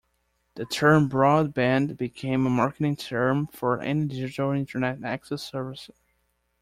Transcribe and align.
The 0.55 0.65
term 0.65 1.11
"broadband" 1.11 1.95
became 1.95 2.47
a 2.47 2.49
marketing 2.49 2.95
term 2.95 3.45
for 3.45 3.79
any 3.79 4.07
digital 4.07 4.51
Internet 4.51 5.03
access 5.03 5.43
service. 5.43 5.91